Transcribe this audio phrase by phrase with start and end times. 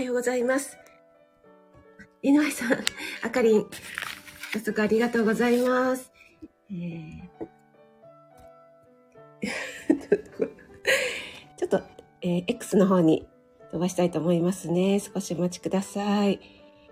[0.00, 0.78] はようございます。
[2.22, 2.72] 井上さん、
[3.22, 3.66] あかりん、
[4.50, 6.10] 早速ありがとうございます。
[6.70, 7.28] えー、
[11.58, 11.82] ちょっと、
[12.22, 13.28] えー、X の方に
[13.70, 15.00] 飛ばしたいと思いますね。
[15.00, 16.40] 少しお待ちください。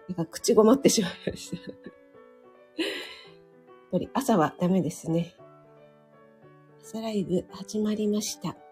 [0.08, 1.56] なんか口ごもってしまいました。
[1.56, 1.64] やっ
[3.90, 5.34] ぱり朝はダメですね。
[6.82, 8.67] 朝ライブ始まりました。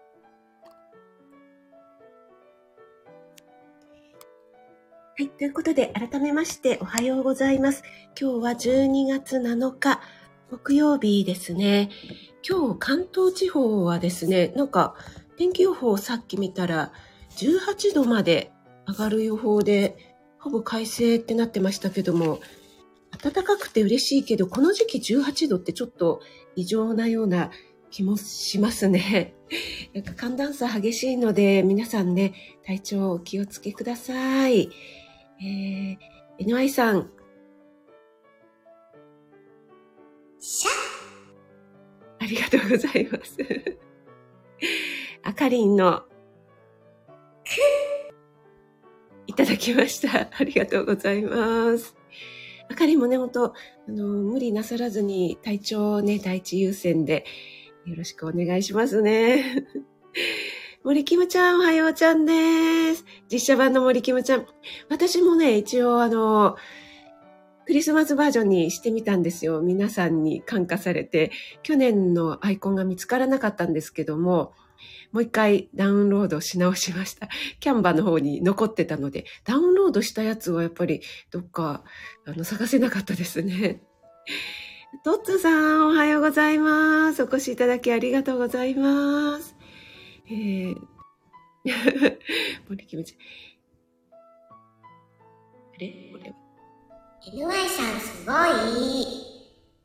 [5.19, 5.29] はい。
[5.29, 7.81] ということで、改めましておはようございます。
[8.21, 9.99] 今日は12月7日、
[10.51, 11.89] 木曜日ですね。
[12.47, 14.93] 今日、関東地方はですね、なんか、
[15.35, 16.93] 天気予報をさっき見たら、
[17.37, 18.51] 18度まで
[18.87, 22.39] 上がる予報で、ほぼ快晴ってなってましたけども、
[23.09, 26.21] 暖かくて嬉しいけど、この時期18度ってちょっと
[26.55, 27.49] 異常なような
[27.89, 29.33] 気もしますね。
[29.95, 34.69] なんか寒暖差激しいので、皆さんね、体調お気をつけください。
[35.39, 35.97] えー、
[36.39, 37.11] NY さん。
[40.39, 40.69] しゃ
[42.19, 43.37] ありがとうございます。
[45.23, 46.07] あかりんの、く
[49.27, 50.29] いただきました。
[50.31, 51.95] ありがとうございます。
[52.69, 53.53] あかりんもね、ほんと、
[53.87, 57.25] あの、無理なさらずに体調をね、第一優先で、
[57.85, 59.65] よろしくお願いしますね。
[60.87, 63.03] 森キムちゃん、おはようちゃんです。
[63.29, 64.45] 実写版の森キムちゃん。
[64.87, 66.55] 私もね、一応あの、
[67.65, 69.61] クリスマスバージョンにしてみたんですよ。
[69.61, 74.53] 皆さんに感化されて、去年のアイコンが見つからなかったんですけども、
[75.11, 77.27] もう一回ダウンロードし直しました。
[77.59, 81.01] キャンバの方に残ってたので、ダウンロードしたやつはやっぱり
[81.31, 81.83] どっか
[82.25, 83.81] あの探せなかったですね。
[85.03, 87.23] トッツさん、おはようございます。
[87.23, 89.56] お越しいただきありがとうございます。
[90.29, 90.75] えー、
[92.67, 93.19] 森キムちゃん。
[95.73, 96.11] あれ？
[96.11, 96.35] これは。
[97.33, 99.27] LY さんすごい。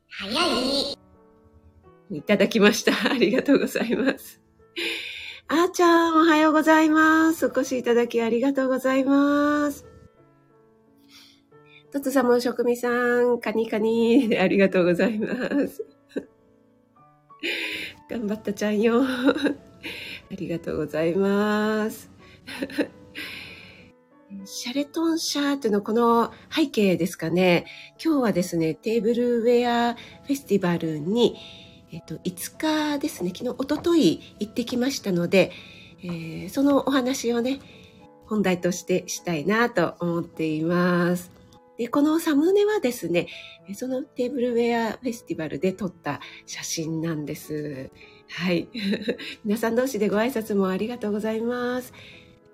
[0.09, 0.99] 早い。
[2.11, 2.93] いただきました。
[3.11, 4.41] ありがとうございます。
[5.49, 7.47] あーちゃん、おはようございます。
[7.47, 9.87] お越しいただきありがとうございます。
[11.93, 12.89] とつさも職味さ
[13.21, 15.29] ん、カニカニ、ありがとうございま
[15.69, 15.85] す。
[18.09, 19.03] 頑張ったちゃんよ。
[20.33, 22.11] ありがとうございます。
[24.47, 27.67] シャレトンシャートのこの背景ですかね。
[28.03, 31.37] 今日はですね、テーブルウェアフェスティバルに、
[31.93, 35.53] えっと、5日ですね、昨日、おととい行ってきましたので、
[36.03, 37.61] えー、そのお話をね、
[38.25, 41.31] 本題としてしたいなと思っています。
[41.77, 43.27] で、このサムネはですね、
[43.75, 47.91] そのテーブルウェアフェスティバルで撮った写真なんです。
[48.35, 48.69] はい。
[49.45, 51.93] 皆さん同士でご挨拶もありがとうございます。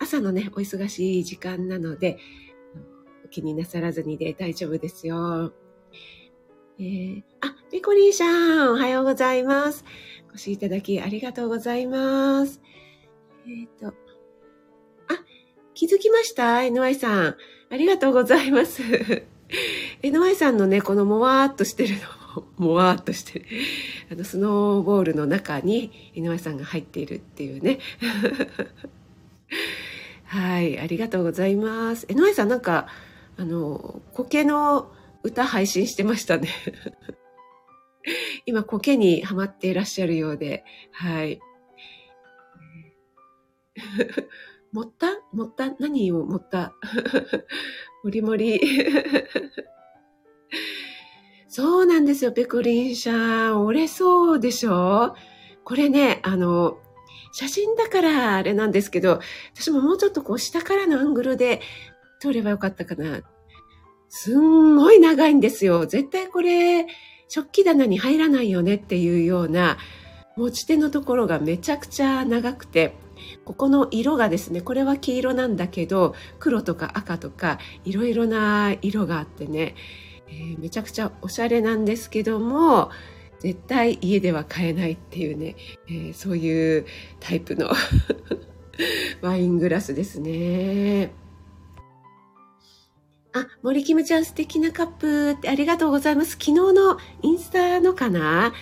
[0.01, 2.19] 朝のね、お忙しい時間なので、
[3.25, 5.53] お気になさらずにで大丈夫ですよ。
[6.81, 9.85] えー、あ、ペコリーさん、おはようございます。
[10.31, 12.61] お越しいただきありがとうございます。
[13.47, 13.93] えっ、ー、と、あ、
[15.75, 17.37] 気づきました ?NY さん。
[17.71, 18.83] ありがとうございます。
[20.03, 23.47] NY さんのね、このもわーっとしてるの もわーっとしてる
[24.11, 27.79] あのスノーボールの中に井上さんが入っているっていうね。
[30.25, 32.07] はいありがとうございます。
[32.11, 32.89] 井上さんなんか
[33.37, 34.91] あの苔の
[35.23, 36.49] 歌配信してましたね。
[38.47, 40.65] 今苔にハマっていらっしゃるようで。
[40.93, 41.41] はい。
[44.73, 45.07] もった？
[45.33, 45.71] もった？
[45.79, 46.75] 何をもった？
[48.05, 48.61] もりもり。
[51.49, 53.65] そうなんですよ、ペコリンシャン。
[53.65, 55.15] 折れそうでしょ？
[55.65, 56.79] これね、あの、
[57.33, 59.21] 写真だからあれなんですけど、
[59.55, 61.61] 私ももうちょっとこう下からのアングルで
[62.21, 63.23] 撮ればよかったかな。
[64.09, 65.87] すんごい長いんですよ。
[65.87, 66.87] 絶対これ、
[67.29, 69.79] 食器棚に入らないよねっていうような、
[70.37, 72.95] 持ち手のところがめちゃくちゃ長くて、
[73.45, 79.75] ここの色がですね、これは黄色なんだけど、黒とか赤とか、いろいろな色があってね、
[80.31, 82.91] えー、めちゃくちゃおしゃれなんですけども、
[83.41, 85.55] 絶対家では買えないっていうね、
[85.89, 86.87] えー、そういう
[87.21, 87.71] タイプの
[89.23, 91.13] ワイングラスですね。
[93.33, 96.33] あ、森キムちゃん素敵なカップってありがとうございます。
[96.33, 98.53] 昨日のインスタのかな？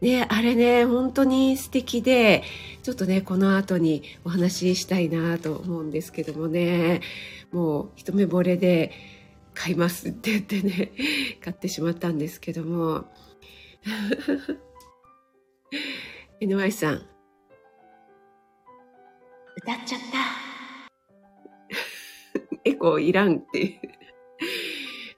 [0.00, 2.42] ね、あれね、本当に素敵で、
[2.82, 7.00] ちょっとね、この後にお話ししたいなと思うんですけどもね、
[7.50, 8.92] もう一目惚れで、
[9.56, 10.92] 買いますって言ってね、
[11.42, 13.10] 買ってしまったんですけども。
[16.40, 17.04] NY さん。
[19.56, 20.18] 歌っちゃった。
[22.64, 23.80] エコーいらんっていう。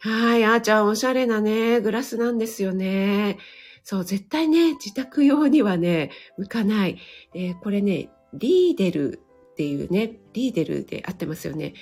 [0.01, 3.39] はい、あーちゃんおしゃれなね、グラスなんですよね。
[3.83, 7.01] そう、絶対ね、自宅用にはね、向かない。
[7.35, 9.21] えー、これね、リーデル
[9.53, 11.75] っていうね、リーデルで合ってますよね。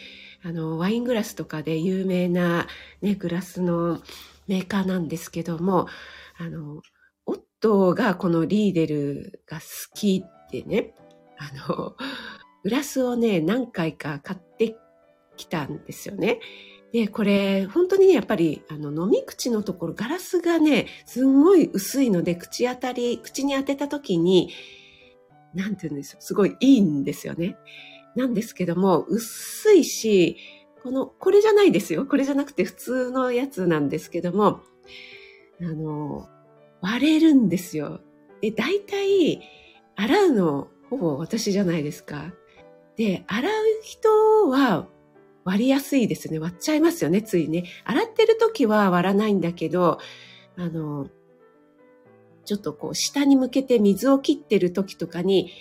[0.47, 2.69] あの、ワイングラスとかで有名な
[3.03, 4.01] ね、グラスの
[4.47, 5.89] メーカーなんですけども、
[6.39, 6.83] あの、
[7.25, 10.95] 夫がこのリーデルが好きってね、
[11.37, 11.97] あの、
[12.63, 14.77] グラスをね、何回か買って
[15.37, 16.39] きたんですよね。
[16.93, 24.53] で、これ、本当にね、やっぱり、あの、飲み口のところ、ガラスがね、すんごい薄いので、口当たり、口に当てた時に、
[25.55, 27.57] なんて言うんですよ、すごいいいんですよね。
[28.17, 30.37] なんですけども、薄いし、
[30.83, 32.07] この、これじゃないですよ。
[32.07, 34.61] これじゃなくて普通のやつなんですけども、
[35.61, 36.29] あの、
[36.81, 38.01] 割れるんですよ。
[38.41, 39.41] で、大体、
[39.97, 42.33] 洗うの、ほぼ私じゃないですか。
[42.97, 43.53] で、洗う
[43.83, 44.89] 人は
[45.45, 46.39] 割りやすいですね。
[46.39, 47.65] 割っちゃいますよね、ついね。
[47.85, 49.99] 洗ってる時は割らないんだけど、
[50.57, 51.09] あの、
[52.47, 55.53] ちょっとこう下に向けて水を切ってる時とかに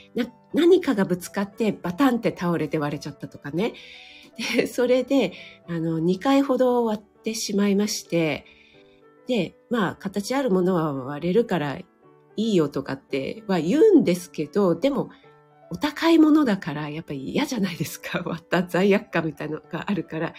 [0.54, 3.74] 何かがぶつかってバタンって倒れて割れちゃったとかね。
[4.56, 5.34] で、それで、
[5.68, 8.46] あの、2回ほど割ってしまいまして、
[9.28, 11.86] で、まあ、形あるものは割れるからい
[12.36, 15.10] いよとかっては言うんですけど、でも、
[15.72, 18.22] お高いものだから、やっぱり嫌じゃないですか。
[18.26, 20.34] 割った罪悪感みたいなのがあるから、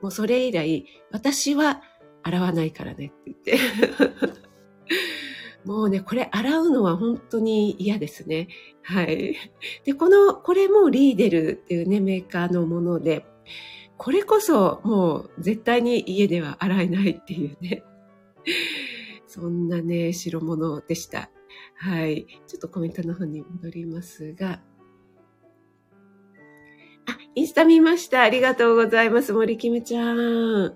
[0.00, 1.82] もうそれ以来、私は
[2.22, 3.58] 洗わないからねって言って。
[5.64, 8.48] もうね、これ洗うのは本当に嫌ですね。
[8.82, 9.36] はい。
[9.84, 13.24] で、この、これもリーデルっていうね、メーカーのもので、
[13.96, 17.84] これこそもう絶対に家では洗えないっていうね。
[19.28, 21.30] そんなね、代物でした。
[21.76, 22.26] はい。
[22.46, 24.60] ちょっとコメントの方に戻りますが。
[27.06, 28.22] あ、インスタ見ました。
[28.22, 29.32] ありがとうございます。
[29.32, 30.74] 森キムちゃん。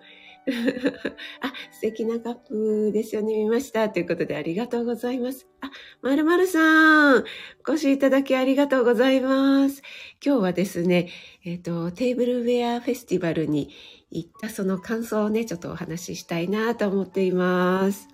[1.41, 3.35] あ、素敵なカップですよね。
[3.35, 3.89] 見ました。
[3.89, 5.49] ということでありがとうございます。
[5.61, 5.71] あ、
[6.03, 7.25] まるまるさん、
[7.67, 9.83] お越しいただきありがとうございます。
[10.25, 11.09] 今日はですね、
[11.45, 13.71] えっ、ー、と、テーブルウェアフェスティバルに
[14.11, 18.09] 行ったその感想をね、ちょっとお話ししたいなと思っています。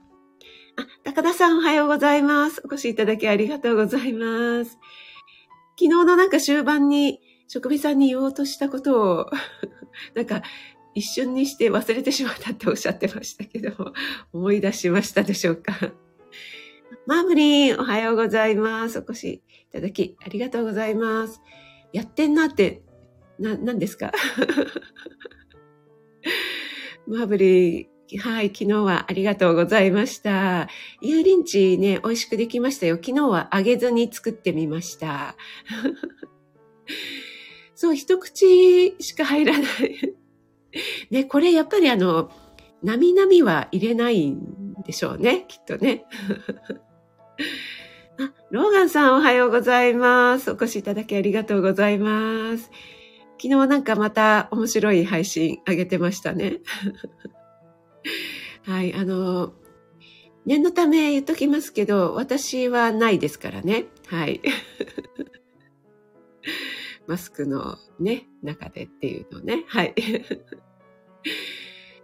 [0.76, 2.62] あ、高田さんおはようございます。
[2.64, 4.78] お越しいただきありがとうございます。
[5.78, 9.30] 昨日のなんか終盤に、職人さんに言おうとしたことを
[10.16, 10.42] なんか
[10.94, 13.92] 一瞬にして忘れてしまったっておっしゃってましたけど、
[14.32, 15.92] 思い出しましたでしょうか。
[17.06, 18.98] マーブリン、おはようございます。
[18.98, 19.42] お越しい
[19.72, 21.40] ただき、ありがとうございます。
[21.92, 22.82] やってんなって、
[23.38, 24.12] な、何ですか？
[27.08, 30.68] マーブリン、はい、昨日はありがとうございました。
[31.02, 32.96] 油淋鶏ね、美味しくできましたよ。
[32.96, 35.36] 昨日は揚げずに作ってみました。
[37.74, 40.14] そう、一口しか入らない。
[41.10, 42.30] ね、これやっぱりあの、
[42.82, 46.04] なみなみは入れないんでしょうね、きっとね。
[48.18, 50.50] あ、ローガンさんおはようございます。
[50.50, 52.70] お越しいただきありがとうございます。
[53.42, 56.60] 昨日なんかまた面白い配信あげてましたね。
[58.64, 59.52] はい、あの、
[60.44, 63.86] 念のため言っときますけど、私はないですからね。
[64.06, 64.40] はい。
[67.06, 69.64] マスクのね、中でっていうのね。
[69.66, 69.94] はい。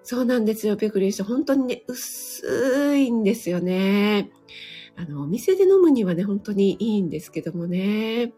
[0.03, 1.23] そうなんですよ、ペクリンして。
[1.23, 4.31] 本当にね、薄いんですよね。
[4.97, 8.33] あの、お店で飲むにはね、本当にいいんですけどもね。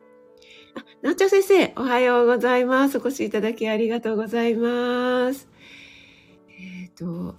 [0.74, 2.98] あ、なっちゃ先生、おはようございます。
[2.98, 5.48] お越しいただきありがとうございます。
[6.48, 7.36] えっ、ー、と、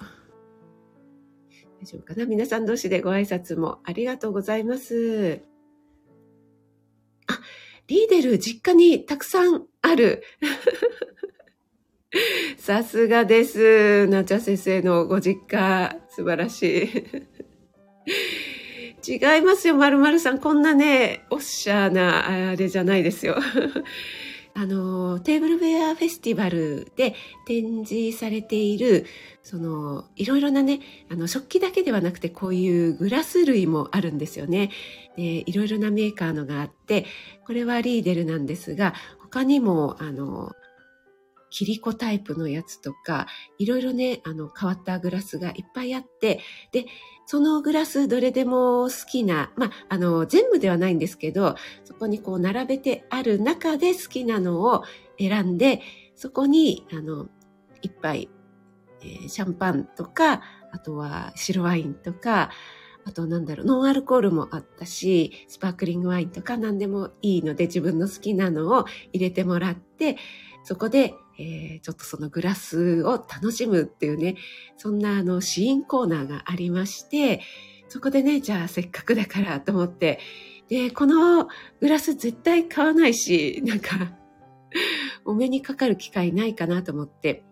[1.81, 2.25] 大丈夫かな？
[2.25, 5.41] 皆さん同士でご挨拶もありがとうございます。
[7.27, 7.39] あ、
[7.87, 10.23] リーデル実家にたくさんある。
[12.57, 14.07] さすがです。
[14.07, 16.89] なちゃ先生のご実家、素晴らしい。
[19.07, 20.39] 違いますよ、まるまるさん。
[20.39, 23.37] こんなね、おっしゃーな、あれじゃないですよ。
[24.53, 27.15] あの、テーブルウェアフェスティバルで
[27.47, 29.05] 展示されている、
[29.41, 34.69] その、いろいろなね、あの、食器だけではなくて、こういうグラス類もあるんですよね。
[35.15, 37.05] で、いろいろなメーカーのがあって、
[37.45, 40.51] これはリーデルなんですが、他にも、あの、
[41.51, 43.27] キリコタイプのやつとか、
[43.59, 46.39] いろいろね、あの、変わったグラスがいっぱいあって、
[46.71, 46.85] で、
[47.27, 54.83] そのグラスどれでも好きな、まあ、あの、全部ではないんですけど、そこにこう並べてある中で好きなのを
[55.19, 55.81] 選んで、
[56.15, 57.27] そこに、あの、
[57.81, 58.29] 一杯、
[59.01, 60.41] えー、シャンパンとか、
[60.71, 62.49] あとは白ワインとか、
[63.05, 70.17] あとなんだろう、ノンアルコールもあったし、スパークリングワインとか何でもいいので自分の好きなのを入れてもらって、
[70.63, 74.35] そこで、えー、ちょっとそのグラスを楽しむっていうね、
[74.77, 77.41] そんなあの、シーンコーナーがありまして、
[77.89, 80.19] そこでね、じゃあせっかくだからと思って、
[80.69, 81.47] で、この
[81.79, 84.13] グラス絶対買わないし、なんか、
[85.25, 87.43] お目にかかる機会ないかなと思って、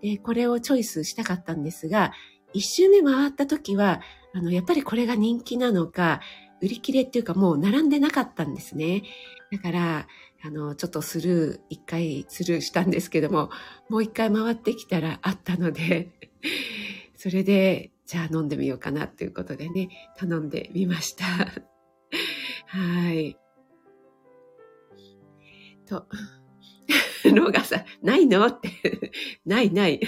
[0.00, 2.12] で、これをチョイスしたかったんですが、
[2.52, 4.00] 一周目回った時は、
[4.34, 6.20] あの、やっぱりこれが人気なのか、
[6.62, 9.02] 売り切れっていうかもう並んでなかったんですね。
[9.50, 10.06] だから、
[10.44, 13.50] あの、ちょっとスルー、一回スルーしたんですけども、
[13.88, 16.10] もう一回回ってきたらあったので、
[17.16, 21.24] それで、じゃあ飲んでみようかなっていうことでね、頼んでみました。
[22.66, 23.36] はい。
[25.86, 26.06] と、
[27.32, 28.44] ローガさん、ないの？
[28.46, 29.12] って、
[29.46, 30.00] ないない。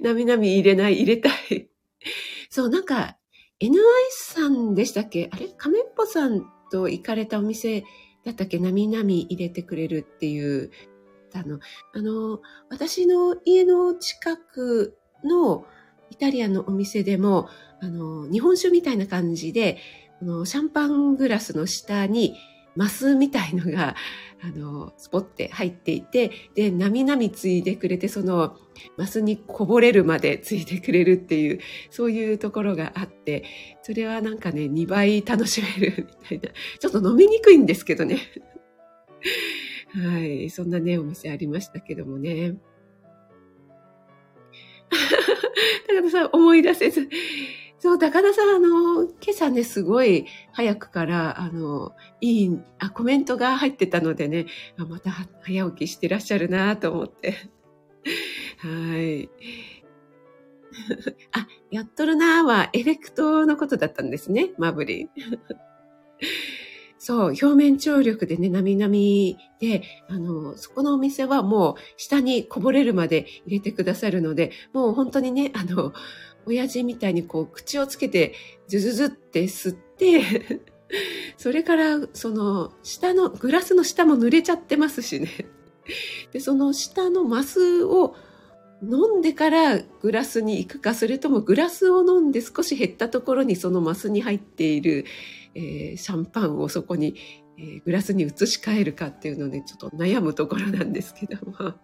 [0.00, 1.70] なみなみ入れない、入れたい。
[2.50, 3.18] そう、なんか、
[3.60, 3.78] NI
[4.10, 5.28] さんでしたっけ？
[5.32, 5.48] あれ？
[5.56, 7.84] 亀っぽさんと行かれたお店
[8.24, 8.58] だったっけ？
[8.58, 10.70] なみなみ入れてくれるっていう、
[11.34, 11.58] あの、
[11.94, 12.40] あの、
[12.70, 15.64] 私の家の近くの
[16.10, 17.48] イタリアのお店でも、
[17.80, 19.78] あの、日本酒みたいな感じで、
[20.20, 22.36] このシャンパングラスの下に
[22.76, 23.96] マスみたいのが、
[24.46, 28.58] あの、スポッて入っていて、で、なみなみついでくれて、その、
[28.98, 31.60] マスにこぼれるまでついてくれるっていう、
[31.90, 33.44] そういうところがあって、
[33.82, 36.50] それはなんかね、2倍楽しめるみたいな。
[36.78, 38.18] ちょっと飲みにくいんですけどね。
[39.96, 40.50] はい。
[40.50, 42.56] そんなね、お店ありましたけどもね。
[45.88, 47.08] 高田さん、思い出せず。
[47.84, 54.46] そう、高田さん、あの、今朝ね、すごい早くから、あの、いい、あ、コメントが入ってたのでね、
[54.78, 55.10] あまた
[55.42, 57.50] 早起きしてらっしゃるなと思って。
[58.56, 59.28] はい。
[61.32, 65.10] あ、やっとるなーはエフェクトのことだったんですね、マブリン。
[66.96, 75.92] そう、表面張力でね、なみなみで、あの、そこのお店はもう下にこぼれるまで入れてくださるので、もう本当にね、あの、
[76.46, 78.34] 親父みたいにこう口をつけて
[78.68, 80.60] ズズズって吸って
[81.36, 85.28] それからその下のグラスの下も濡れちゃってますしね。
[86.32, 88.16] でその下のマスを
[88.82, 95.04] 飲んでからグラスに行くかそれともグラスを飲んで少し減ったところにそのマスに入っている、
[95.54, 97.14] えー、シャンパンをそこに、
[97.58, 101.74] えー、グラスに移し替えるかっていうのねちょっと悩むところなんですけども。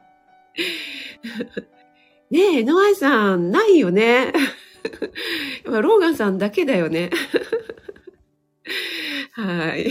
[2.30, 4.32] ねえ、ノアさん、ないよね。
[5.64, 7.10] ローガンさんだけだよね。
[9.32, 9.90] はい。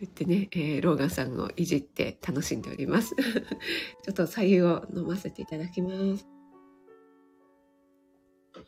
[0.00, 3.16] 言ってね、えー、ローガンさんをいじって楽しんでおります。
[3.16, 6.26] ちょっと左右を飲ませていただきます。
[8.54, 8.60] あ、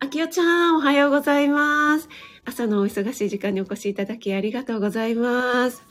[0.00, 2.08] あきおちゃん、おはようございます。
[2.44, 5.82] 朝のお忙しい時間にお越しいただきありがとうございます。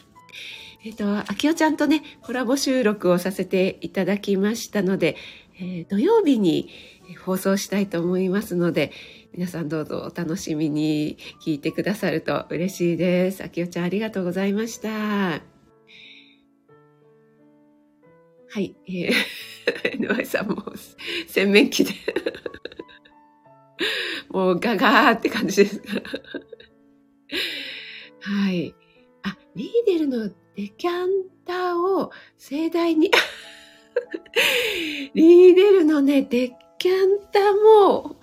[0.85, 5.17] えっ、ー、と、あきおちゃんとね、コラボ収録をさせていただきましたので、
[5.61, 6.69] えー、土曜日に
[7.25, 8.91] 放送したいと思いますので、
[9.33, 13.43] 皆さんどうぞお楽しみに聞いてくださると嬉しいです。
[13.43, 14.89] あきおちゃんありがとうございました。
[14.89, 15.41] は
[18.55, 18.75] い。
[18.87, 20.63] えー、井上さんも
[21.27, 21.93] 洗面器で
[24.31, 26.01] もうガガーって感じですか
[28.21, 28.73] はい。
[29.23, 31.09] あ、リーデルのデキャン
[31.45, 33.11] ターを盛大に
[35.13, 38.17] リーデルのね、デッキャンタも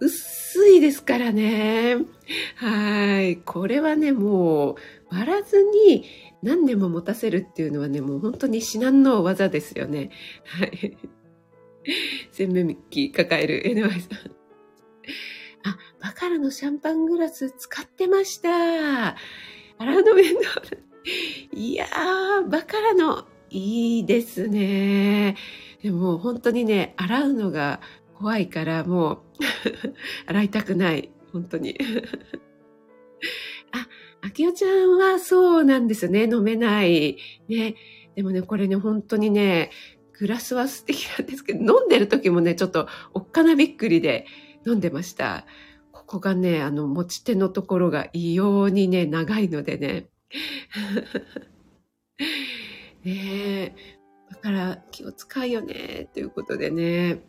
[0.00, 1.96] 薄いですからね。
[2.56, 3.36] はい。
[3.36, 4.76] これはね、もう
[5.10, 6.04] 割らずに
[6.42, 10.10] 何年も持たせるっていうのはね、もう本当に至難の技ですよね。
[10.44, 10.96] はい。
[12.32, 14.40] 洗面器抱える NY さん。
[15.62, 19.16] あ、バカラのシャンパングラス使ってました。
[19.78, 20.62] 洗うの面倒。
[21.52, 25.36] いやー、バカラのいいですね。
[25.82, 27.80] でも本当にね、洗うのが
[28.14, 29.18] 怖いからもう
[30.26, 31.10] 洗いたくない。
[31.32, 31.78] 本当に。
[33.72, 33.86] あ、
[34.22, 36.24] あきおちゃんはそうなんですね。
[36.24, 37.16] 飲めない。
[37.48, 37.76] ね。
[38.14, 39.70] でもね、これね、本当にね、
[40.18, 44.26] グラスは素敵なんですけど、飲んでる時もね、ちょっとおっかなびっくりで
[44.66, 45.46] 飲んでました。
[45.92, 50.10] ここがね、あの、持ち手のところが異様にね、長いのでね。
[53.04, 54.00] ねえ。
[54.30, 57.20] だから気を使うよね、ということでね。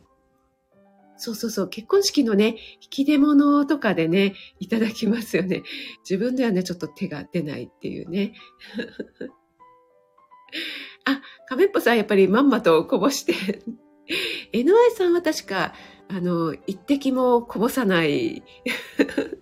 [1.18, 5.62] そうそうそう、結婚式のね、引き出物とかでね、いただきますよね。
[6.00, 8.34] 自分ではね、ちょっと手が出ないっていうね。
[11.06, 13.34] あ、亀っぽさんやっぱりまんまとこぼして。
[14.52, 15.76] NY さんは確か、
[16.08, 18.44] あの、一滴もこぼさない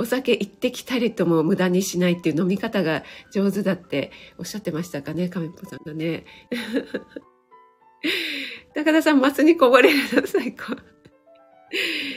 [0.00, 6.24] お酒行ってきたりとも無駄にしないっていう飲み方が上手だっておっしゃってましたかね、亀っぽさんがね。
[8.74, 10.74] 高田さん、マスにこぼれるの最高。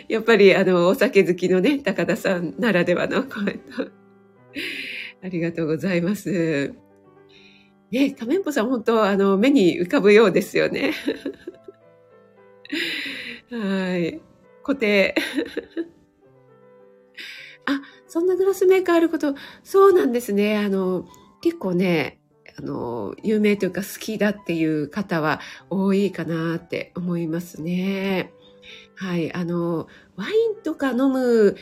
[0.07, 3.91] やっぱり、あの、お酒好きのね、高田さんならではのコメント。
[5.23, 6.73] ありがとうございます。
[7.91, 10.93] ね、仮面ぽさん、本当あの、目に浮かぶようですよね。
[13.51, 14.21] はい。
[14.63, 15.15] 固定。
[18.13, 20.59] そんなグラスメーカーあること、そうなんですね。
[20.59, 21.07] あの、
[21.41, 22.19] 結構ね、
[22.59, 25.41] あの、有名というか好きだっていう方は
[25.71, 28.31] 多いかなって思いますね。
[28.93, 29.33] はい。
[29.33, 30.29] あの、ワイ
[30.59, 31.57] ンとか飲む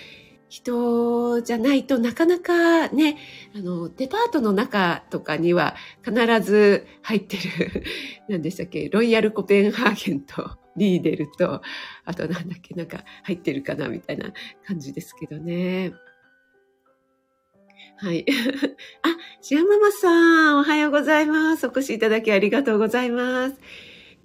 [0.50, 3.15] 人じゃないとなかなかね、
[3.55, 7.84] あの、デパートの中とかには必ず入ってる、
[8.27, 11.62] 何でしたっけ、ロイヤルコペンハーゲンとリーデルと、
[12.03, 14.34] あとなんだっけ、なんか入ってるかなみたいな
[14.67, 15.93] 感じですけどね。
[18.03, 18.25] はい。
[19.03, 21.67] あ、シアママさん、おはようございます。
[21.67, 23.55] お越しいただきありがとうございます。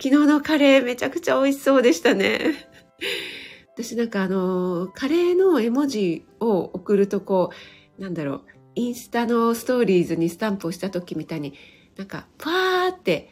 [0.02, 2.70] 昨日のカレーめちゃくちゃ美味しそうでしたね。
[3.76, 7.50] 私なんかあの、カレーの絵文字を送るとこ
[7.98, 8.42] う、なんだろう、
[8.76, 11.52] インスタのストーリーズにスタンプをした時みたいに、
[11.98, 13.28] なんか、パーって、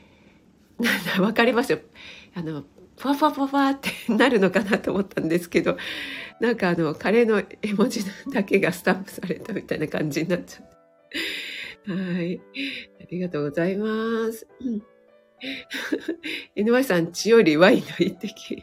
[0.79, 1.79] なんだ、わかりますよ。
[2.35, 2.65] あの、
[2.97, 5.77] パワパワパワってなるのかなと思ったんですけど、
[6.41, 10.75] なんかあの、カレーの絵文字だけがスタンプされたみたいな感じになっちゃって。
[11.87, 12.41] はい。
[13.01, 13.87] ありがとうございま
[14.33, 14.47] す。
[14.61, 14.83] うん、
[16.57, 18.63] NY さん、血よりワインの一滴。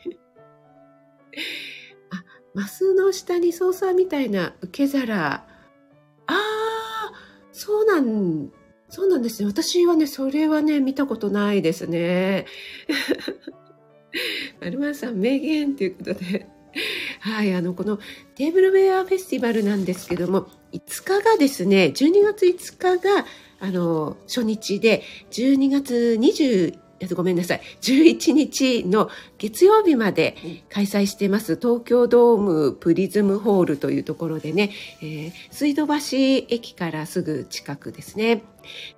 [2.10, 2.24] あ、
[2.54, 5.34] マスの下にソーサーみたいな受け皿。
[5.36, 5.46] あ
[6.28, 7.12] あ、
[7.52, 8.52] そうなん、
[8.90, 9.50] そうなんですよ。
[9.50, 12.46] 私はね、それはね、見たことないですね。
[14.62, 16.48] 丸丸さん、名言ということで。
[17.20, 18.00] はい、あの、この
[18.36, 23.26] テーブルウェアフェスティバルなんですけども、5日がですね、12月5日が、
[23.60, 26.78] あの、初日で、12月20
[27.16, 27.62] ごめんなさい。
[27.82, 30.36] 11日の月曜日まで
[30.70, 35.94] 開催しています、東京ドームプリズムホールというところでね、えー、水道橋
[36.50, 38.44] 駅からすぐ近くですね。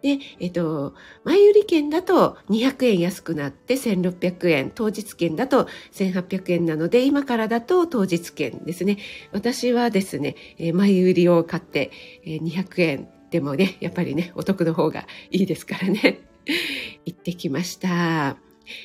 [0.02, 8.98] で、えっと、前売り券だと200円安くなって1600円、当日券だと1800円なので、今からだと当日券ですね。
[9.32, 10.36] 私はですね、
[10.74, 11.92] 前売りを買って
[12.26, 16.33] 200円でもね、やっぱりね、お得の方がいいですからね。
[17.06, 18.38] 行ってきました。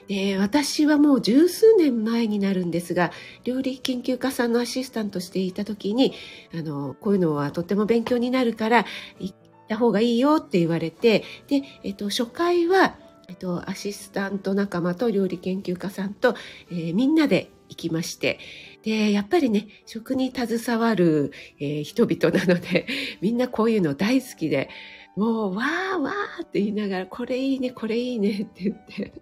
[0.09, 3.12] で私はもう十数年前になるんですが
[3.44, 6.14] 料理研究家さんのアシスタントしていた時に
[6.53, 8.87] あのこういうのはとっても勉強になるから
[9.21, 9.37] 行っ
[9.68, 12.97] た方がいいよって言われてで、えっと、初回は、
[13.29, 16.35] えっと、アシスタント仲間と料理研究家さんと、
[16.71, 18.38] えー、みんなで行きまして
[18.83, 22.87] でやっぱりね食に携わる、えー、人々なので
[23.21, 24.71] みんなこういうの大好きで
[25.19, 29.13] もう、わーわーって言いながら、これいいね、これいいねって言って、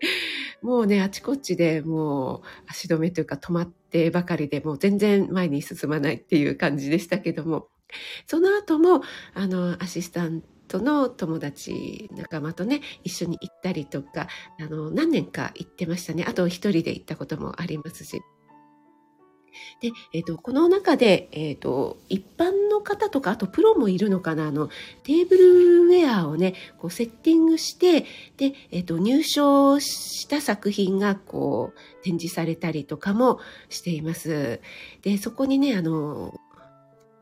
[0.62, 7.68] もうね、あちこちでもう足止めというか止まってばかりでもう全然前に進まないっていう感じでしたけども、
[8.28, 9.02] その後も、
[9.34, 14.28] あの、アシスタントの友達、仲間とね、一緒に行ったりとか、
[14.60, 16.24] あの、何年か行ってましたね。
[16.28, 18.22] あと一人で行ったこともありますし。
[19.80, 24.68] で、えっ、ー、と、この中で、えっ、ー、と、一般の方とか、あとプロもいるのかな、あの、
[25.02, 28.02] テーブルウェアをね、こうセッティングして、
[28.36, 34.60] で、えっ、ー、と、入賞した作品が、こう、展示されたりとかもしています。
[35.02, 36.34] で、そこにね、あの、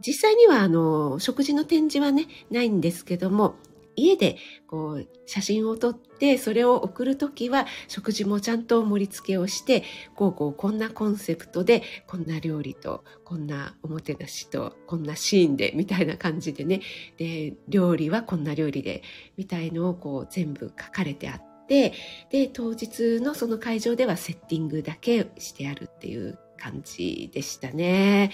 [0.07, 3.57] 実際には、あの、食事の展示はね、ないんですけども、
[3.97, 16.81] 家でこう写真を撮ってそれを送るときは食事もちゃんと盛り付けをしてこうこうこんなコンセプトでこんな料理とこんなおもてなしとこんなシーンでみたいな感じでね
[17.17, 19.03] で料理はこんな料理で
[19.37, 21.93] みたいのをこう全部書かれてあって
[22.31, 28.31] で当日のその会場ではセッティングだけしてあるっていう感じでしたね。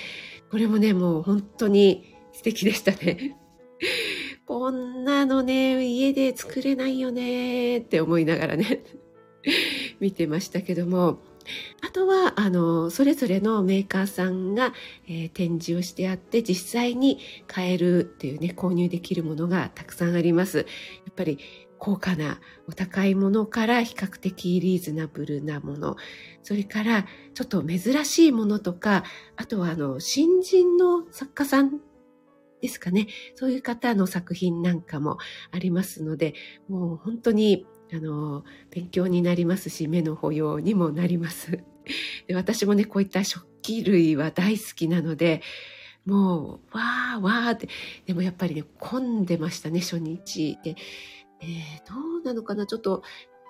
[0.51, 3.37] これもねもう本当に素敵でしたね。
[4.47, 8.85] こんなのね、家で作れないよねって思いながらね、
[9.99, 11.19] 見てましたけども、
[11.83, 14.73] あとは、あの、それぞれのメーカーさんが、
[15.09, 20.59] えー、展示をしてあって、実際に買えるっていうね、購入できるものがたくさんあります。
[20.59, 20.65] や
[21.11, 21.39] っぱり、
[21.79, 25.97] 高価なお高いものから比較的リーズナブルなもの、
[26.45, 29.03] それからちょっと珍しいものとか、
[29.35, 31.81] あとはあの、新人の作家さん
[32.61, 33.09] ですかね。
[33.35, 35.19] そういう方の作品なんかも
[35.51, 36.35] ありますので、
[36.69, 41.63] もう本当に、あの、勉強になりますし、目の保養にもなります。
[42.27, 45.43] で私もね、こういった食器類は大好きなので、
[46.05, 47.69] もう、わーわーって、
[48.07, 50.59] でもやっぱりね、混んでましたね、初日。
[50.63, 50.77] で、
[51.41, 52.67] えー、どうなのかな？
[52.67, 53.03] ちょっと、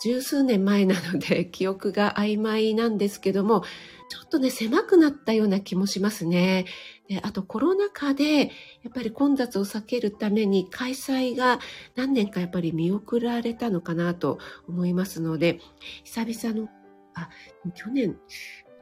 [0.02, 3.62] 十数年前なので、 記憶が曖昧なんですけども、
[4.08, 6.66] ちょっとね、狭くなったような気もしますね。
[7.08, 8.46] であと、コロナ禍で、や
[8.88, 11.60] っぱり混雑を避けるために、開催が
[11.94, 14.38] 何年かやっぱり見送られたのかなと
[14.68, 15.60] 思いますので、
[16.04, 16.68] 久々の、
[17.14, 17.30] あ、
[17.74, 18.18] 去年、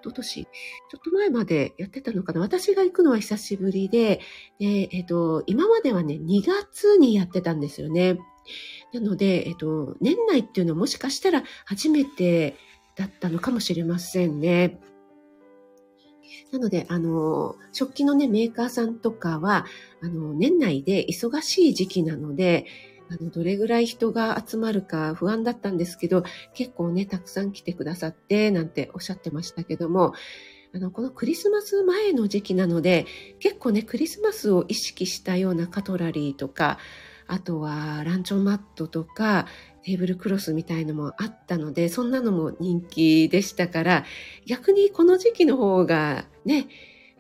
[0.01, 0.49] 一昨年、ちょ
[0.99, 4.21] っと前までやってたのかな私が行くのは久しぶりで、
[4.59, 8.19] で、えっ、と、今まではね、2月にやってたんですよね。
[8.93, 12.57] なので、えっ、と、年内っていうのはもしかしたら初めて
[12.97, 14.79] だったのかもしれませんね。
[16.53, 19.67] なので、あの、食器のね、メーカーさんとかは、
[20.03, 22.67] あの、年内で忙しい時期なので、
[23.11, 30.15] あの、どれぐらい人が集まるか不安だったんですけど、結構ね、たくさん来てくださって、なんておっしゃってましたけども、
[30.75, 33.07] あの、このクリスマス前の時期なので、
[33.39, 36.79] 結構ね、クリスマスを意識したようなカトラリーとか、
[37.27, 39.47] あとはランチョンマットとか、
[39.85, 44.05] テーブルクロスみたいのもあったので、そんなのも人気でしたから、
[44.47, 46.69] 逆にこの時期の方がね、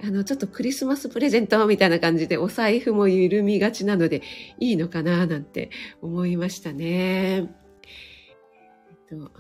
[0.03, 4.23] あの、ちょっとクリスマスプレゼントみたいな感じでお財布も緩みがちなので
[4.59, 5.71] いいのかななんて
[6.03, 7.37] 思いましたね。
[7.37, 7.47] えっ
[9.09, 9.31] と、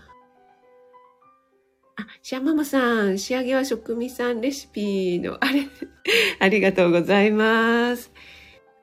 [1.97, 5.67] あ、シャママさん、仕上げは食味さんレシピの、あれ、
[6.41, 8.13] ありがとうございます。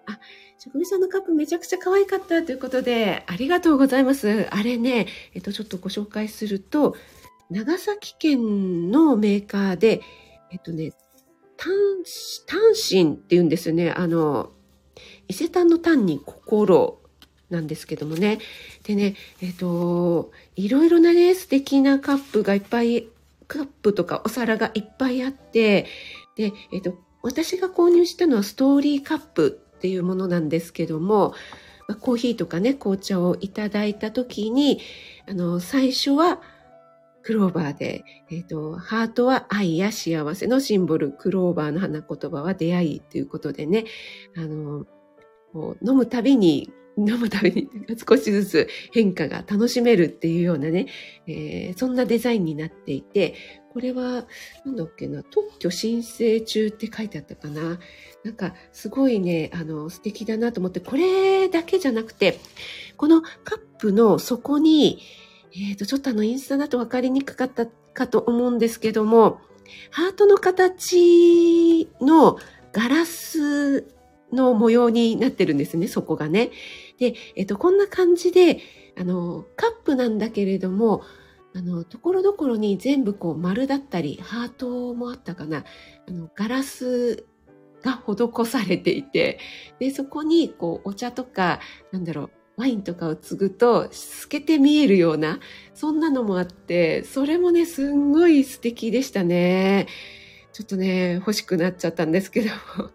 [0.08, 0.20] あ、
[0.64, 4.48] 職味さんのカップめちゃくちゃ可愛かったということで、ありがとうございます。
[4.52, 6.96] あれね、えっと、ちょっとご紹介すると、
[7.50, 10.02] 長崎県のメーカーで、
[10.52, 10.94] えっとね、
[11.58, 11.74] 単、
[12.46, 13.90] 単身って言うんですよね。
[13.90, 14.52] あの、
[15.28, 17.00] 伊勢丹の単に心
[17.50, 18.38] なんですけどもね。
[18.84, 23.08] でね、えっと、いろいろなね、素敵なカップがいっぱい、
[23.48, 25.88] カップとかお皿がいっぱいあって、
[26.36, 31.34] で、えっと、私が購入したのはストーリーカップっていうものなんですけども、
[31.88, 34.80] まコーヒーとかね、紅茶をいただいた時に、
[35.28, 36.40] あの、最初は
[37.24, 43.86] クローバーで、え、ー、と、ハートは愛や幸せのシンボル、クローバーの花言葉は出会いということでね、
[44.38, 44.86] あの、
[45.52, 47.68] もう飲むたびに飲むたびに
[48.08, 50.86] 少しずつ変化が楽しめるっていうようなね、
[51.26, 53.34] えー、そんなデザインになっていて、
[53.72, 54.26] これは、
[54.66, 57.80] なんだっけな、特許申請中って書いてあったかな。
[58.26, 62.40] なんか、すごいね、あの、素敵だなと思って、これだけじゃなくて、
[62.98, 65.00] このカップの底に、
[65.54, 69.40] えっ、ー、と、ちょっとあの、インスタだと分かりにくかったかと思うんですけども、
[69.90, 72.38] ハートの形の
[72.74, 73.88] ガラス
[74.34, 76.52] の模様になってるんですね、そこがね。
[77.00, 78.60] で、えっ、ー、と、こんな感じで、
[79.00, 81.04] あの、カップなんだけれども、
[81.54, 85.66] あの、ところどころに全部こう丸だったり、ハートもあったかな、
[86.08, 87.26] あの、ガラス
[87.82, 89.40] が施されていて、
[89.80, 91.60] で、そこにこうお茶とか、
[91.92, 95.40] なんだろう、ワインとかを継ぐと透けて見えるような、
[95.74, 99.88] そんなのもあって、それもね、すんごい素敵でしたね。
[100.54, 102.92] ちょっとね、欲しくなっちゃったんですけども。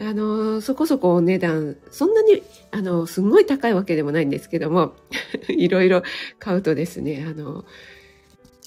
[0.00, 4.94] あの、そこそこお値段、そんなに、あの、すんごい高いわけでもないんですけども、
[5.48, 6.02] いろいろ
[6.38, 7.64] 買うとですね、あの、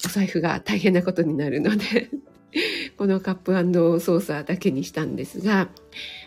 [0.04, 2.10] お財布が大変なことになるので
[2.98, 3.52] このカップ
[4.00, 5.68] ソーサーだけにしたんですが、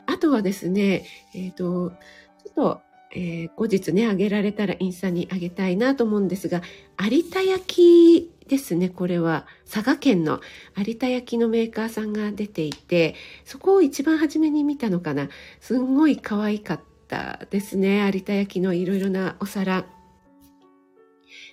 [0.05, 2.81] あとはですね、えっ、ー、と、ちょっと、
[3.15, 6.61] えー、後日ね、あげられたらインスタにあげたいなと思うんですが、
[6.99, 9.45] 有田焼ですね、これは。
[9.71, 10.41] 佐賀県の
[10.75, 15.29] 有田焼のメーカーさんが出ていて、そこを一番初めに見たのかな。
[15.59, 18.09] すんごい可愛かったですね。
[18.13, 19.85] 有田焼のいろいろなお皿。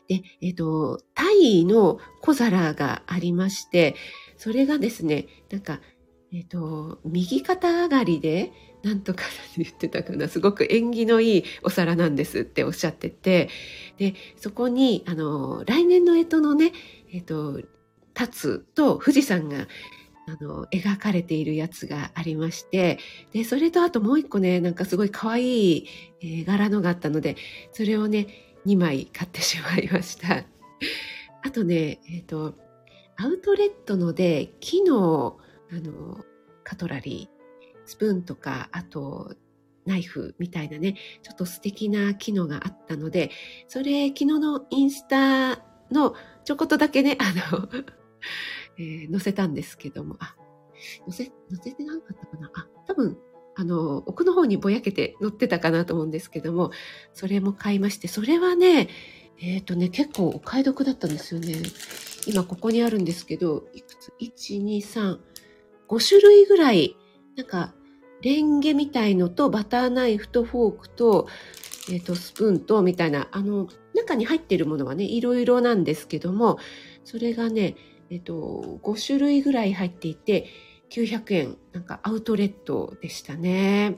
[0.08, 3.94] で、えっ、と、タイの小皿がありまして、
[4.36, 5.80] それがですね、なんか、
[6.32, 8.52] えっ、と、右肩上がりで、
[8.84, 9.22] なんとか
[9.56, 13.48] 言ってたかな、すごく縁起のいいお皿なんですっておっしゃってて、
[13.96, 16.72] で、そこに、あの、来年の干支のね、
[17.10, 17.62] えっ、ー、と、
[18.18, 19.66] 立つと富士山が、
[20.26, 22.98] あの、描かれているやつがありまして、
[23.32, 25.88] で、それとあともう一個ね、なんかすごい可愛い、
[26.20, 27.36] えー、柄のがあったので、
[27.72, 28.26] それをね、
[28.66, 30.44] 2枚買ってしまいました。
[31.42, 32.54] あとね、えっ、ー、と、
[33.16, 35.38] アウトレットので木の
[35.70, 36.24] あの
[36.64, 37.33] カトラリー
[37.86, 39.34] スプーンとかあと
[39.86, 43.30] ナイフみたいなねちょっと素敵な機能があったので
[43.68, 47.68] それ昨日のインスタのちょこっとだけねあの、
[48.78, 50.36] えー、載せたんですけどもあ
[51.08, 52.50] 載せ載せてなかったかな？
[52.54, 53.18] あ多分
[53.56, 56.70] あの奥の方にぼやけて載ってたかなと思うんですけども
[57.12, 58.88] それも買いましてそれはね
[59.38, 61.62] えっ、ー、とね結構お買い得だったんですよね
[62.26, 65.18] 今ここにあるんですけど、いくつ ?1、2、3、
[65.88, 66.96] 5種類ぐらい
[67.36, 67.74] なんか、
[68.22, 71.28] レンゲみたいのとバターナイフとフォークと、
[71.90, 76.58] えっ、と、スプーンとみたいな、あの、中に入ってるものはね、いろいろなんですけども、
[77.04, 77.76] それがね、
[78.10, 80.46] えっ、と、5種類ぐらい入っていて、
[80.90, 83.96] 900円、なんかアウトレットでしたね。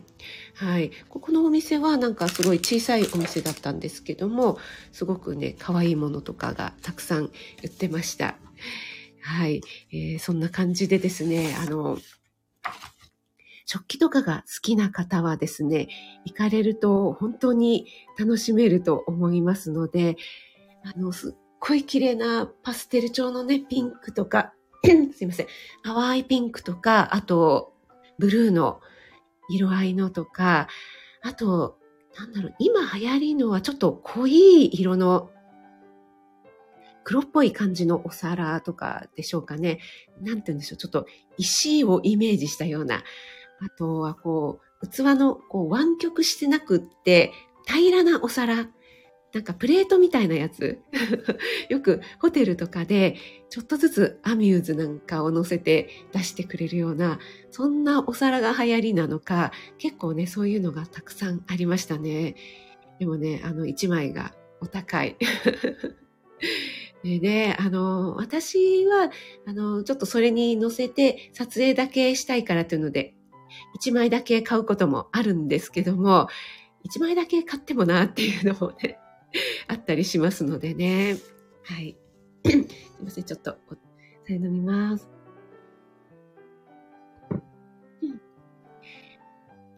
[0.54, 0.90] はい。
[1.08, 4.58] ここのお店はなんかすごい小さいお店だったんですけども、
[4.92, 7.24] すごくね、可愛いものとかがたくさん
[7.62, 8.36] 売ってました。
[9.20, 9.60] はい。
[9.92, 11.98] えー、そんな感じでですね、あの、
[13.66, 15.88] 食器とかが好きな方はですね、
[16.24, 20.16] 行かれると本当に楽しめると思いますので、
[20.84, 24.52] あの、すっごい綺麗なパステル調のね、ピンクとか、
[25.12, 25.46] すいません、
[25.82, 27.74] 淡いピンクとか、あと、
[28.18, 28.80] ブルーの
[29.50, 30.68] 色合いのとか、
[31.22, 31.76] あと、
[32.16, 35.30] なんだろう、今流行りのはちょっと濃い色の
[37.02, 39.80] 黒っぽい感じのお皿とかでしょうかね。
[40.20, 40.76] なんて言うんでしょう。
[40.76, 43.02] ちょっと石をイメージしたような。
[43.60, 47.32] あとはこう、器のこう湾曲してなくって、
[47.66, 48.68] 平らなお皿。
[49.32, 50.78] なんかプレートみたいなやつ。
[51.68, 53.16] よくホテルとかで
[53.50, 57.18] ちょっとずつアミューズなんかを乗せて出してくれるような、
[57.50, 62.34] そんなお皿が流行りなのか、結構ね、そういうのがたくさんありましたね。
[62.98, 65.16] でもね、あの一枚がお高い。
[67.04, 69.10] でね、あの、私は、
[69.46, 73.15] あの、ちょっとそれに乗せて撮影だけしたいからというので、
[73.76, 76.28] 1枚だけ買うこともあるんですけども、
[76.86, 78.98] 1枚だけ買ってもなっていうのもね、
[79.68, 81.16] あったりしますのでね。
[81.64, 81.96] はい。
[82.44, 83.58] すいません、ちょっと、さ
[84.30, 85.08] え飲みます。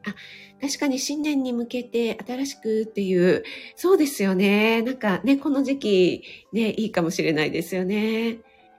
[0.04, 0.14] あ、
[0.61, 3.42] 確かに新年に向けて新しくっていう、
[3.76, 4.82] そうですよね。
[4.82, 8.38] なんかね、この時期ね、いいかもしれないですよね。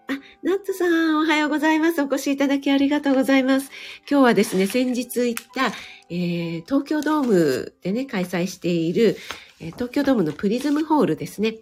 [0.10, 2.02] あ、ナッツさん、おはようございます。
[2.02, 3.70] お越しいただきありがとうございます。
[4.10, 5.68] 今日はですね、先日行った、
[6.10, 9.18] えー、東京ドームでね、開催している、
[9.60, 11.58] え、東京ドームのプリズムホールですね。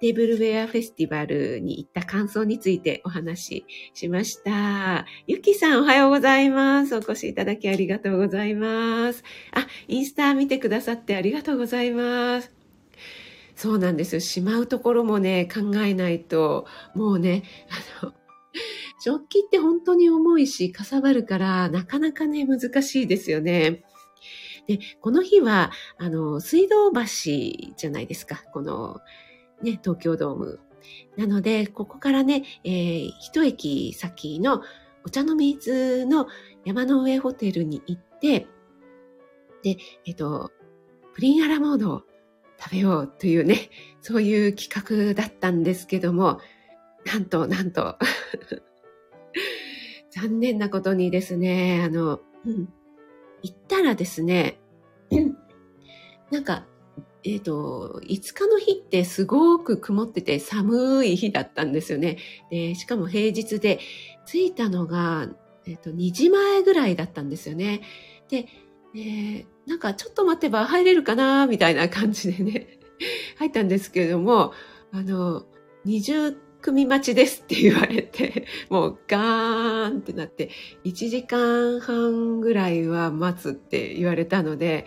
[0.00, 5.06] テーブルウェアフェスティバルに行った感想についてお話ししました。
[5.28, 6.96] ゆきさんおはようございます。
[6.96, 9.22] お越しいただきありがとうございます。
[9.52, 12.61] あ、インスタ見てくださってありがとうございます。
[13.62, 14.20] そうなんですよ。
[14.20, 17.44] しまうところもね、考えないと、もうね、
[18.02, 18.12] あの、
[19.00, 23.84] 食器って本当に重いし、かさばるから、なかなかね、難しいですよね。
[24.66, 27.04] で、この日は、あの、水道橋
[27.76, 28.42] じゃないですか。
[28.52, 28.98] この、
[29.62, 30.58] ね、東京ドーム。
[31.16, 34.62] なので、ここからね、えー、一駅先の
[35.04, 36.26] お茶の水の
[36.64, 38.48] 山の上ホテルに行って、
[39.62, 40.50] で、えっと、
[41.14, 42.02] プリンアラモード
[42.62, 43.70] 食べようというね、
[44.00, 46.40] そういう企画だったんですけども、
[47.06, 47.98] なんと、なんと
[50.10, 52.68] 残念なことにですね、あの、うん、
[53.42, 54.60] 行ったらですね、
[56.30, 56.66] なんか
[57.24, 62.18] えっ、ー、と、5日の日ってすごく曇ってて寒い日だったんですよね。
[62.50, 63.78] で、しかも平日で、
[64.26, 65.28] 着いたのが、
[65.66, 67.82] え、ー、と、2時前ぐらいだったんですよね。
[68.28, 68.46] で、
[68.94, 72.78] えー、なんかちょっと待てば入れるかな、みたいな感じでね、
[73.38, 74.52] 入ったんですけれども、
[74.92, 75.46] あの、
[75.86, 80.50] 20組待ちですって言われて、 もうガーンってなって、
[80.84, 84.86] 1時間半ぐらいは待つって言われたので、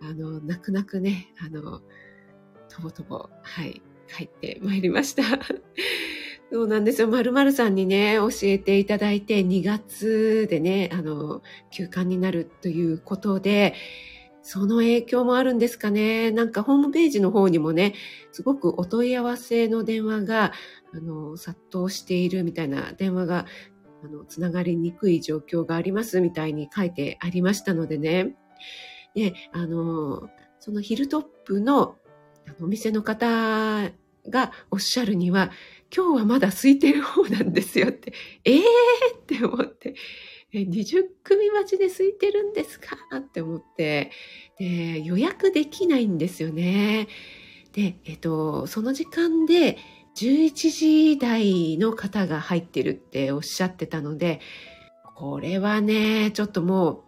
[0.00, 1.82] あの、泣く泣くね、あの、
[2.68, 5.22] とぼとぼ、はい、帰ってまいりました。
[6.52, 7.08] そうなんですよ。
[7.08, 13.74] まるさんにね、教えていただいて、2月でね、あの、休館になるということで、
[14.42, 16.32] その影響もあるんですかね。
[16.32, 17.94] なんかホームページの方にもね、
[18.32, 20.52] すごくお問い合わせの電話が、
[20.92, 23.46] あの、殺到しているみたいな電話が、
[24.02, 28.34] あの、つながりにくい状況がありますみたいに書いてありましたのでね。
[29.14, 31.94] で、あの、そのヒルトップの
[32.60, 33.92] お店の方
[34.28, 35.52] がおっしゃるには、
[35.94, 38.12] 今日はまだ空いてる方なんですよって、
[38.44, 38.62] ええー、
[39.18, 39.94] って思って、
[40.52, 42.96] 20組待ちで空いてるんですか？
[43.16, 44.10] って思って、
[44.58, 47.08] で、予約できないんですよね。
[47.72, 49.78] で、えっと、その時間で
[50.16, 54.40] 11時台の方が入ってるっておっしゃってたので、
[55.16, 57.02] これはね、ちょっともう、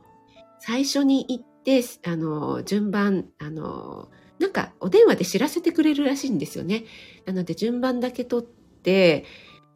[0.61, 6.85] 最初に行っで、あの、順番、あの、なんかお電話で知らせてくれるらしいんですよね。
[7.27, 8.62] なので順番だけ取って、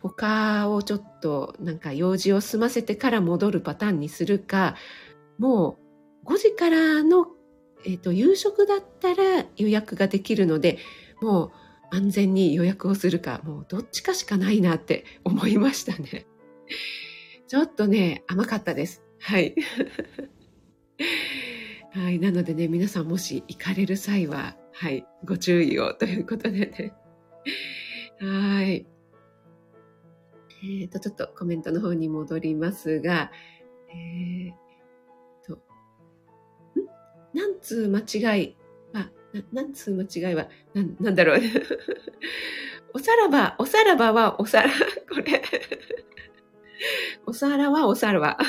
[0.01, 4.77] 他をちょっとなんか用事を済ませてから戻るパターンにするか、
[5.38, 5.79] も
[6.25, 7.27] う5時からの、
[7.85, 10.79] えっ、ー、と、夕食だったら予約ができるので、
[11.21, 11.53] もう
[11.90, 16.27] 安全に予約をするか、もうどっちかしかないなって 思いましたね。
[17.47, 19.03] ちょっとね、甘かったです。
[19.21, 19.55] はい。
[21.92, 22.19] はい。
[22.19, 26.92] なのでね、皆さんもし行かれる際は、はい、ご注意をということでね。
[28.19, 28.87] はい。
[30.62, 33.31] えっ、と、ちょっとコメントの方に戻りますが、
[33.90, 34.55] えー、
[35.47, 35.59] と、ん？
[37.37, 38.57] なんつう間違い？
[38.92, 41.40] は、ななんつう間違いは、な、なんだろう。
[42.95, 44.71] おさらば、おさらばは、おさら、
[45.11, 45.42] これ。
[47.27, 48.38] お皿はお皿は。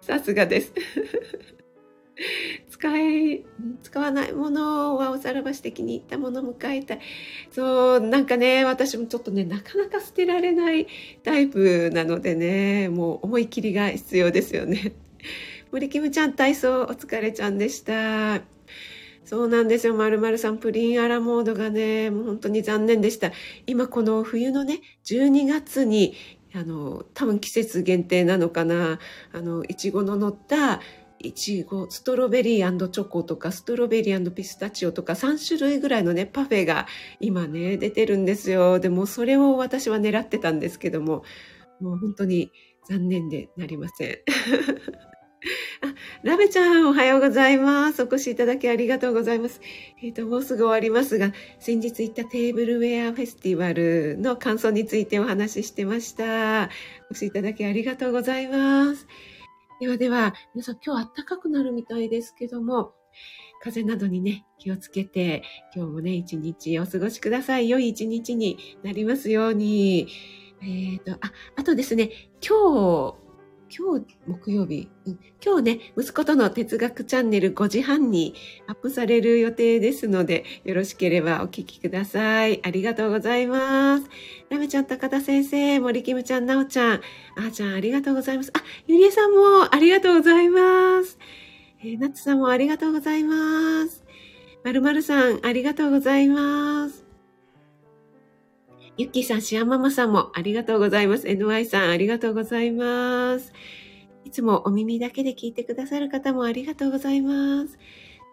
[0.00, 0.72] さすがです。
[2.74, 3.44] 使い、
[3.84, 7.00] 使わないものはおさらばして気に入ったものを迎えたい。
[7.52, 10.88] そう、なんかね、私もちょっとね、なかなか捨てられない
[11.22, 14.92] タイプなのでね、もう思い切りが必要ですよね。
[15.70, 18.42] 森キムちゃん体操お疲れちゃんでした。
[19.24, 19.94] そうなんですよ。
[19.94, 23.30] まるまるさん、プリンアラモードがね、もう本当に残念でした。
[23.68, 26.14] 今この冬のね、12月に、
[26.52, 28.98] あの、多分季節限定なのかな、
[29.32, 30.80] あの、いちごの乗った
[31.24, 36.86] いちご、ストロベリーチョコとか、ストロベリーピスタチオとか、3種類ぐらいのね、パフェが
[37.20, 38.78] 今ね、出てるんですよ。
[38.78, 41.24] でも、それを私は狙ってたんですけども、
[41.80, 42.52] もう本当に
[42.88, 44.18] 残念でなりません。
[45.82, 48.02] あ、ラベちゃん、おはようございます。
[48.02, 49.60] お越しいただきありがとうございます。
[50.02, 56.70] えっ、ー、と、もうすぐ終わりますが、先日行ったテーブルウェアフェスティバルの感想についてお話ししてました。
[57.10, 59.06] お越しいただきありがとうございます。
[59.80, 62.94] ではでは、皆さん今日暖かくなるみたいですけども、
[63.60, 65.42] 風邪などにね、気をつけて、
[65.74, 67.68] 今日もね、一日お過ごしください。
[67.68, 70.06] 良い一日になりますように。
[70.62, 72.10] えっ、ー、と、あ、あとですね、
[72.40, 73.23] 今日、
[73.76, 78.34] 今日木曜日、うん、今日ね、息子との哲学チャンネル5時半に
[78.68, 82.64] アップされる予定ですので、よろしければお聞きください。
[82.64, 84.04] ありがとうございます。
[84.48, 87.00] ラメちゃん、高田先生、森キムちゃん、なおちゃん、
[87.36, 88.52] あーちゃん、ありがとうございます。
[88.54, 91.18] あ、ゆりえさんもありがとうございます。
[91.80, 94.04] えー、ナッツさんもありがとうございます。
[94.62, 97.03] まるまるさん、ありがとうございます。
[98.96, 101.26] ゆっきーさん、シアママさんもありがとうございます。
[101.26, 103.52] NY さん、ありがとうございます。
[104.24, 107.76] いつもお耳だけで聞いてくださる方もありがとうございます。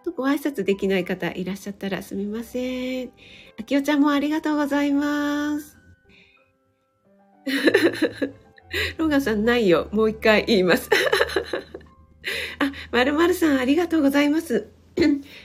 [0.06, 3.12] とご挨拶できない方いらっしゃったらすみません。
[3.60, 5.80] あきおちゃんもありがとうございます。
[8.97, 9.89] ロガさん、ないよ。
[9.91, 10.91] もう一回言います。
[12.60, 14.69] あ、まるまるさん、ありがとうございます。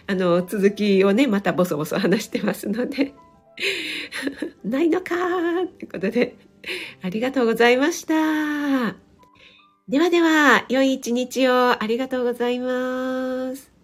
[0.06, 3.14] あの、続きをね、またボソボソ話してますので。
[4.64, 6.36] ないのかーということで、
[7.02, 8.96] ありがとうございました。
[9.88, 13.75] ではでは、良い一日をありがとうございます。